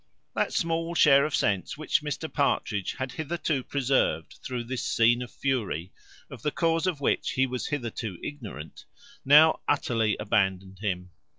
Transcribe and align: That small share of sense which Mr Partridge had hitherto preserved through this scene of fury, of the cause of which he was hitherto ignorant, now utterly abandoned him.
That 0.33 0.51
small 0.51 0.95
share 0.95 1.25
of 1.27 1.35
sense 1.35 1.77
which 1.77 2.01
Mr 2.01 2.27
Partridge 2.27 2.93
had 2.93 3.11
hitherto 3.11 3.63
preserved 3.63 4.39
through 4.43 4.63
this 4.63 4.81
scene 4.83 5.21
of 5.21 5.29
fury, 5.29 5.91
of 6.27 6.41
the 6.41 6.49
cause 6.49 6.87
of 6.87 7.01
which 7.01 7.33
he 7.33 7.45
was 7.45 7.67
hitherto 7.67 8.17
ignorant, 8.23 8.85
now 9.23 9.59
utterly 9.67 10.17
abandoned 10.19 10.79
him. 10.79 11.11